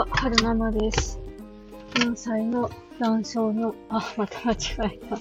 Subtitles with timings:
[0.00, 1.20] は、春ママです。
[1.96, 5.16] 4歳の男性の、あ、また間違えた。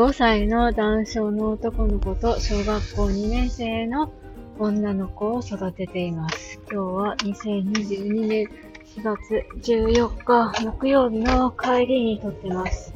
[0.00, 4.12] 5歳の男性の男の子と小学校2年生の
[4.60, 6.60] 女の子を育てています。
[6.70, 8.46] 今日は2022年
[8.94, 12.94] 4月14日木曜日の帰りに撮ってます。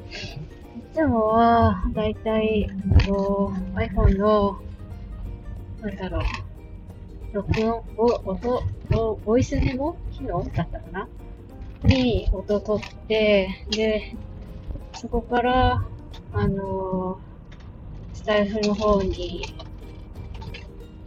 [0.79, 2.71] いつもは、だいたい、
[3.09, 4.61] こう iPhone の、
[5.81, 6.23] なんだろう、
[7.33, 8.63] 録音、お音、
[8.93, 11.09] おボイスメモ機能だったかな
[11.85, 14.17] に音取って、で、
[14.95, 15.85] そこから、
[16.33, 17.31] あのー
[18.21, 19.43] スタイフの方に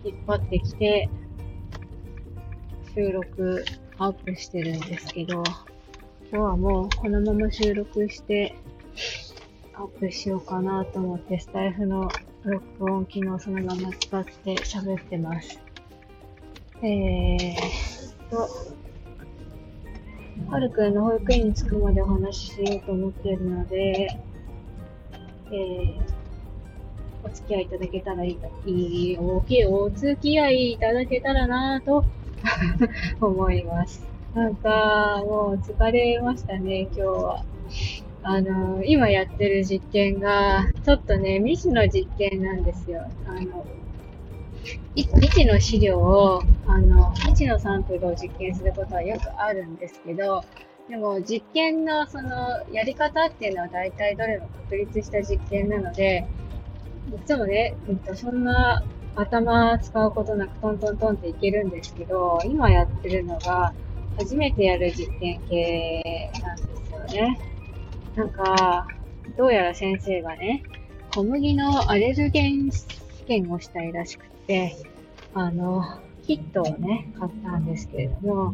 [0.04, 1.08] 引っ張ってきて、
[2.96, 3.64] 収録
[4.00, 5.44] アップしてるんですけど、
[6.32, 8.56] 今日はもうこのまま収録して
[9.76, 12.10] アップしようかなと思って、スタイフの
[12.44, 15.60] 録音機能そのまま使って喋ってます。
[16.86, 18.50] えーっと、
[20.52, 24.10] はるくんの保育園に着くまでお話ししようと思っているので、
[25.50, 26.02] えー、
[27.24, 32.04] お付き合いいただけたらいい、いい、おきお付き合いいただけたらなぁと
[33.26, 34.06] 思います。
[34.36, 37.46] なんか、もう疲れましたね、今日は。
[38.24, 43.04] あの、今やってる実験が、ちょっとね、未知の実験なんですよ。
[43.26, 43.66] あの、
[44.96, 50.44] 未知の資料を、あの、未知のサンプルを実験することはよくあるんですけど、
[50.90, 56.28] でも実験のそのやり方っていうのは大体どれも確立した実験なので、
[57.10, 58.84] いつもね、うんとそんな
[59.16, 63.74] 頭使うことなくトントントンっていけるんですけど、今やってるのが
[64.18, 66.64] 初めてやる実験系なんで
[67.08, 67.40] すよね。
[68.16, 68.88] なんか、
[69.38, 70.64] どうやら先生がね、
[71.14, 72.86] 小麦のアレルゲン試
[73.28, 74.26] 験をしたいらしく、
[75.34, 75.84] あの、
[76.24, 78.54] キットをね、買ったんですけれども、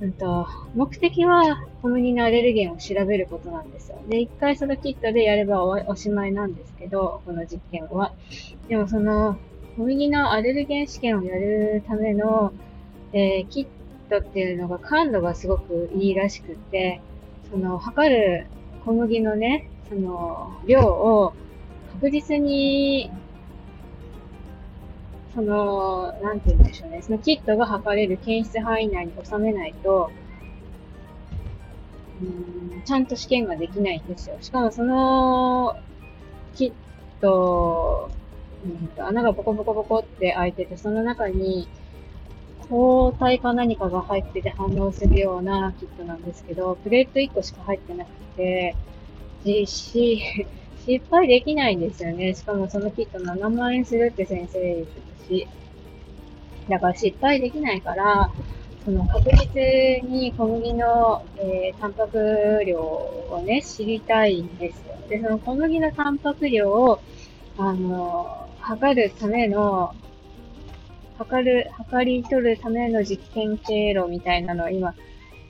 [0.00, 3.98] うんと、目的は小麦のアレルゲンを調べることなんですよ。
[4.08, 8.12] で、一回そのキットでやればおおしまいなんですけど、この実験は。
[8.68, 9.36] でもその、
[9.76, 12.52] 小麦のアレルゲン試験をやるための、
[13.12, 13.66] えーキッ
[14.10, 17.00] トっていうのが感度がすごくいいらしくて、
[17.50, 18.46] その、測る
[18.84, 21.34] 小麦のね、その、量を
[21.94, 23.10] 確実に
[25.34, 27.02] その、なんて言うんでしょうね。
[27.02, 30.10] そのキットが測れる検出範囲内に収めないと、
[32.22, 34.36] うん、ちゃんと試験ができないんですよ。
[34.40, 35.76] しかもその、
[36.54, 36.72] キッ
[37.20, 38.10] ト、
[38.96, 41.68] うん、穴がボコボコボコって開いてて、その中に、
[42.68, 48.76] 抗体か何かが入ってて反応するようなキットなんですけど、プレート1個しか入ってなくて、
[49.44, 50.46] 実施、
[50.86, 52.34] 失敗できないんですよね。
[52.34, 55.48] しかもそのキット7万円するって先生言ってたし。
[56.68, 58.30] だから失敗できないから、
[58.84, 64.94] その確実に小麦の、えータンパク量をね、知りたいんですよ。
[65.08, 67.00] で、その小麦のタンパク量を、
[67.56, 69.94] あの、測るための、
[71.16, 74.94] 測る、測り取るための実験経路みたいなのを今、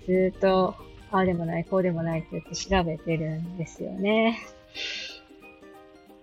[0.07, 0.77] ずっと、
[1.11, 4.39] ああでもない、こうでもないって言って調べてるんですよね。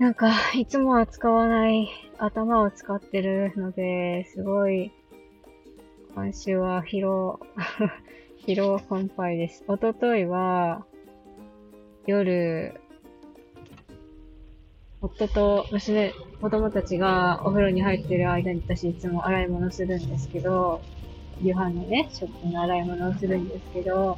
[0.01, 4.91] なんか、いつもは使わない頭を使ってるので、すごい、
[6.15, 7.39] 今週は疲労、
[8.47, 9.63] 疲労困憊です。
[9.67, 10.87] 一昨日は、
[12.07, 12.81] 夜、
[15.01, 20.81] 夫と娘、子供たちがお風呂に入ってる間に私いつも洗い物するんですけど、
[21.43, 24.17] 夕飯のね、食器の洗い物をするんですけど、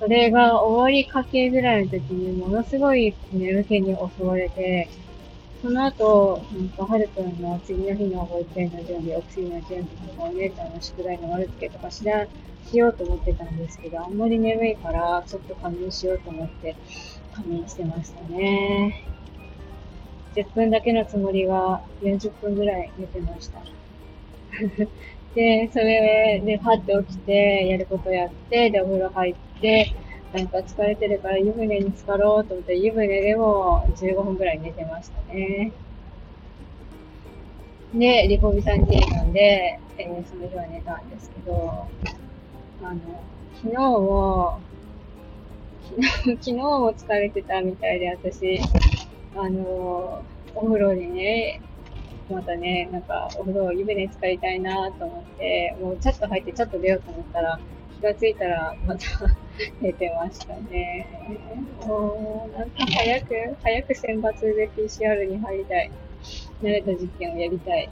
[0.00, 4.88] それが終わりかけぐらいの時にものすごい眠気に襲われて、
[5.62, 12.26] その後、なんか、はるくんの次の日の保育園の準備、お薬の準備とか、お姉ちゃんの宿題の丸付けとかしら、
[12.64, 16.76] しようと思ってたんですけど、あんまり眠いから、ちょっと仮眠しようと思って、
[17.34, 19.06] 仮眠してましたね。
[20.34, 23.60] 10分だけのつもりが40分ぐらい寝てました。
[25.34, 29.94] で、それで、パッて起きて、やることやって、で、お風呂入って、
[30.32, 35.72] なんか疲れてるから湯船に浸かろうと思って湯船でも15分ぐらい寝てましたね。
[37.94, 41.88] で、リポビタン T 飲んで、えーその日は寝たんですけど、
[42.82, 43.00] あの、
[43.56, 44.60] 昨日も、
[45.96, 46.00] 昨
[46.30, 48.60] 日昨日も疲れてたみたいで、私、
[49.36, 50.22] あの、
[50.54, 51.60] お風呂にね、
[52.30, 57.58] またね、なんか、お風呂、湯船浸かりたいなと思って、もうちょっと入ってちょっと出ようと思ったら、
[57.98, 59.00] 気がついたら、また
[59.80, 61.06] 寝てましたね。
[61.86, 65.90] もう、なんか早く、早く選抜で PCR に入りたい。
[66.62, 67.88] 慣れた実験をやりたい。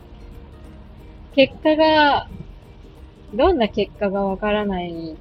[1.34, 2.28] 結果が、
[3.34, 5.16] どんな結果がわからない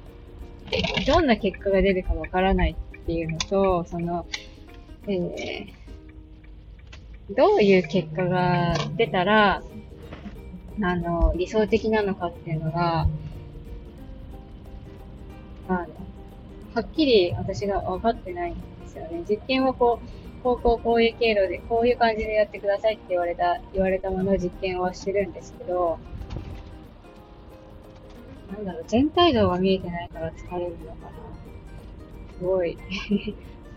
[1.06, 4.26] どんな結果が出るかわからないっていうのと、その、
[5.06, 5.72] えー、
[7.34, 9.62] どういう結果が出たら、
[10.82, 13.08] あの、理想的なのかっていうのが、
[15.68, 15.86] あの、
[16.74, 19.24] はっきり私が分かってないんですよね。
[19.28, 25.98] 実験はこう、こうこうこういう経路で、こういう感じでやってくださいって言われた、言われたものを実験はしてるんですけど、
[28.52, 31.12] なんだろう、全体像が見えてないから疲れるのかな。
[32.38, 32.78] すごい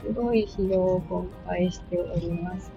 [0.01, 2.71] すごい疲労を今回しております。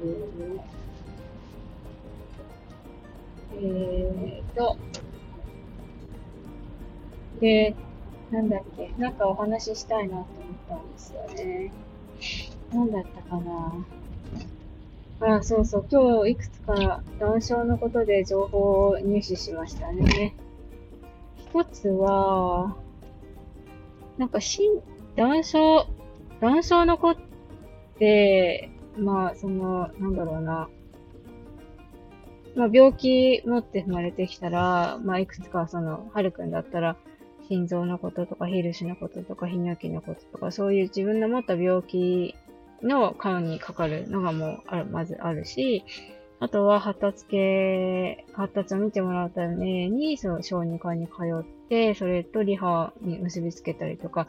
[3.57, 4.77] えーと、
[7.41, 7.75] で、
[8.31, 10.27] なんだっけ、なんかお話ししたいなと思っ
[10.69, 11.73] たんですよね。
[12.73, 13.37] なんだったか
[15.21, 15.37] な？
[15.37, 20.35] あ、そうそう、今日いくつか談笑のことで情報を入手しましたね。
[21.37, 22.77] 一つは、
[24.19, 24.81] なんか、しん、
[25.15, 25.87] 談笑、
[26.41, 27.17] 談笑の子っ
[27.99, 30.69] て、まあ、その、なんだろうな。
[32.57, 36.97] まあ、病気持って生まれてきたら、まあ、いくつか、その、はるくんだったら、
[37.49, 42.35] 心臓のこととか、ヒルシのこととか、泌尿器のこととか、そういう自分の持った病気
[42.83, 45.85] の勘にかかるのがもうある、まずあるし、
[46.41, 54.29] あとは発達系、発達を見てもらうために、その小児科に通って、それとリハに結びつけたりとか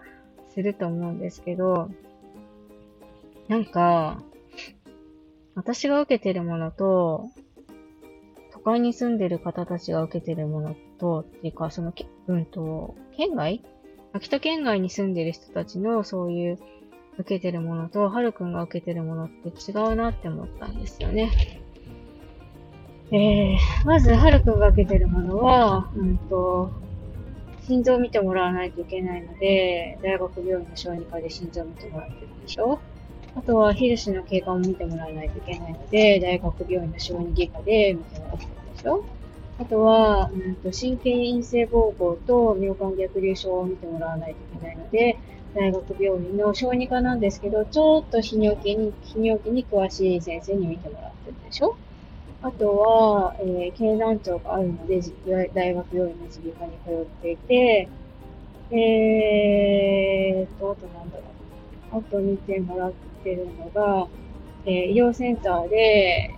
[0.54, 1.90] すると思うんですけど、
[3.48, 4.22] なんか、
[5.56, 7.30] 私が受けてるものと、
[8.52, 11.94] 都会に住んでる方たちが受けてるものと、っていうか、その、
[12.28, 13.64] うんと、県外？
[14.14, 16.60] 秋田県外に住んでる人たちのそういう
[17.18, 21.32] 受けてるものと、はるくんが受けてるものって違うなって思ったんですよね。
[23.12, 26.72] えー、まず、はるくんが受けてるものは、うんと、
[27.68, 32.80] 心臓を見てもらわないといけないので、大学病院の小児科で心臓を見てもらってるでしょ？
[33.36, 39.04] あとは、ヒルシの経過も見てもらわないといけないので、大学病院の小児外科で見てもらってるでしょ？
[39.58, 45.18] あとは、うんと、神経陰性膀胱と尿管逆流症を見てもらわないといけないので、
[45.56, 51.78] 大学病院の小児科なんですけど、ちょっと泌尿器に、泌尿器に詳しい先生に見てもらってるでしょ？
[52.42, 55.00] あとは、えー、経団長があるので、
[55.54, 57.88] 大学病院の耳鼻科に通っていて、
[58.72, 61.24] えーと、あとなんだろ
[61.94, 62.00] う。
[62.00, 62.94] あと見てもらっ
[63.24, 64.08] てるのが、
[64.66, 66.34] えー、医療センターで、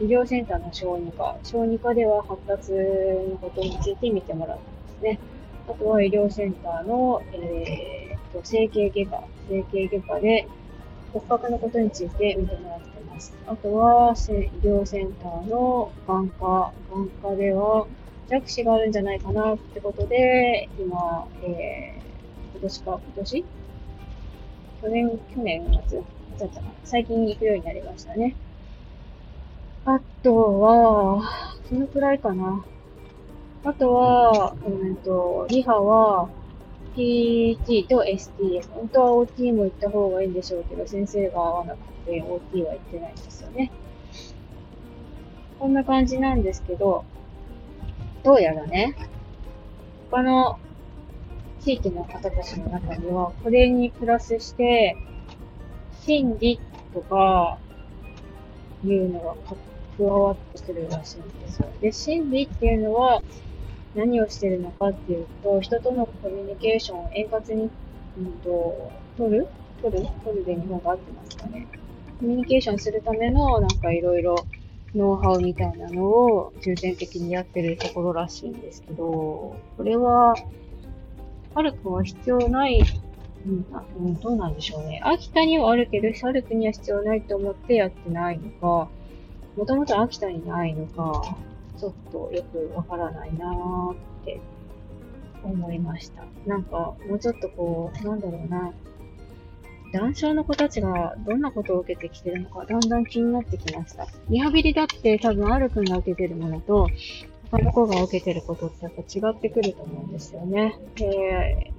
[0.00, 1.36] 医療センターの小児科。
[1.44, 5.20] 小児科では発達のことについて見てもらってますね。
[5.68, 9.24] あとは医療センターの、えーと、整形外科。
[9.48, 10.48] 整形外科で
[11.12, 13.36] 骨格のことについて見てもらってます。
[13.46, 14.14] あとは、医
[14.64, 16.72] 療センターの眼科。
[16.94, 17.86] 眼科では
[18.30, 23.44] 弱視があるんじゃないかなってことで、今、えー、今年か、今年？
[24.80, 25.96] 去年、去年夏
[26.38, 28.34] だったかな最近行くようになりましたね。
[30.20, 31.22] あとは、
[31.66, 32.62] そのくらいかな。
[33.64, 36.28] あとは、うんと、リハは、
[36.94, 38.68] PT と ST。
[38.68, 43.72] 本当は OT も行った方がいいんでしょうけど、先生が合わなくて OT は行ってないんですよね。
[45.58, 47.06] こんな感じなんですけど、
[48.22, 48.94] どうやらね、
[50.10, 50.58] 他の
[51.60, 54.98] 地域の方たちの中には、これにプラスして、
[56.02, 56.60] 心理
[56.92, 57.56] とか、
[58.84, 59.56] いうのが書
[60.00, 61.68] 加わってくるらしいんですよ。
[61.80, 63.22] で、心理っていうのは、
[63.94, 67.70] 何をしてるのかっていうと、人とのコミュニケーションを円滑に、
[68.18, 69.48] うんと、取る
[69.82, 71.66] 取る取るで日本語合ってますかね。
[72.20, 74.36] コミュニケーションするための、なんかいろいろ、
[74.94, 80.34] ノウハウみたいなのを重点的にやってるところらしいんですけど、これは、
[81.54, 82.82] ハルくは必要ない、
[83.46, 85.00] うん、あうん、どうなんでしょうね。
[85.04, 88.88] 秋田にはあるけど、ハルくには必要ないと思ってやってないのか、
[89.56, 91.36] もともと秋田にないのか、
[91.78, 94.40] ちょっとよくわからないなーって
[95.42, 96.24] 思いました。
[96.46, 98.72] なんか、もうちょっとこう、なんだろうな、
[99.92, 104.06] 男性の子たちがどんなことを受けてきてるのか、だんだん気になってきました。
[104.28, 106.88] リハビリだって多分、ある君が受けてるものと、
[107.50, 110.78] 他の子が受けてることってやっぱ違ってくると思うんですよね。
[110.94, 111.72] で、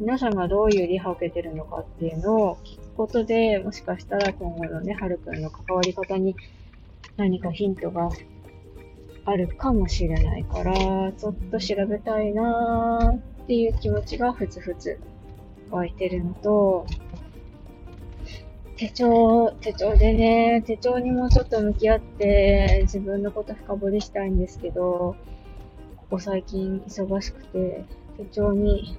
[0.00, 6.34] 皆さんがどういうリハを受けてるのかっていうのを聞くことで、もしかしたら今後のね、はるくんの関わり方に
[7.16, 8.10] 何かヒントが
[9.24, 10.74] あるかもしれないから、
[11.12, 14.98] ちょっと調べたいなーっていう気持ちがふつふつ
[15.70, 16.86] 湧いてるのと、
[18.76, 25.16] 手帳、手帳でね、手帳にもちょっと向き合って自分のこと深掘りしたいんですけど、
[25.96, 27.84] ここ最近忙しくて
[28.16, 28.96] 手帳に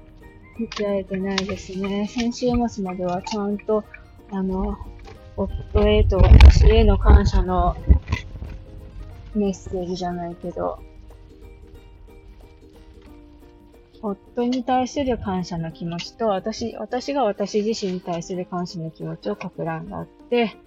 [0.59, 2.07] 向き合えてないですね。
[2.07, 3.83] 先週末まではちゃんと、
[4.29, 4.77] あの、
[5.38, 7.75] 夫へと私への感謝の
[9.33, 10.79] メッセージじゃないけど、
[14.01, 20.57] 夫に対する感謝の気持ちと、私、私が私自身に対する感謝の気持ちを書く欄があって、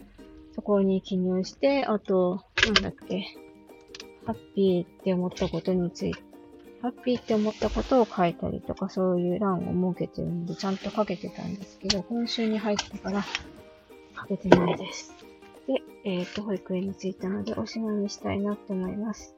[0.54, 3.26] そこに記入して、あと、なんだっけ、
[4.24, 6.22] ハッピーって思ったことについて、
[6.80, 13.24] ハッピーって思ったことを書いたりとか、そういう欄を設けてるんで、ちゃんと書けてたんですけど、今週に入ってから
[14.28, 15.12] 書けてないです。
[15.66, 19.34] で、えっ、ー、と、保育園に着いたので、おしまいにしたいなって思います。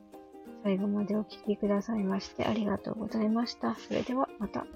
[0.62, 3.76] 最後までお聴きくださいましてありがとうございました。
[3.76, 4.66] それではまた。